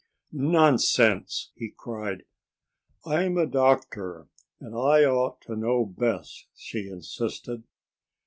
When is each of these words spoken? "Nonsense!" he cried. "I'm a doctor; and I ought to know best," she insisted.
"Nonsense!" 0.31 1.51
he 1.53 1.69
cried. 1.69 2.25
"I'm 3.05 3.37
a 3.37 3.45
doctor; 3.45 4.29
and 4.59 4.73
I 4.73 5.05
ought 5.05 5.41
to 5.41 5.55
know 5.55 5.85
best," 5.85 6.47
she 6.55 6.87
insisted. 6.89 7.65